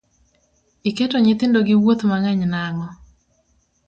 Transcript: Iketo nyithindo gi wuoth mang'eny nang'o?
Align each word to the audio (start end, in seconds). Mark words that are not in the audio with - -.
Iketo 0.89 1.15
nyithindo 1.21 1.59
gi 1.67 1.75
wuoth 1.81 2.03
mang'eny 2.09 2.43
nang'o? 2.53 2.87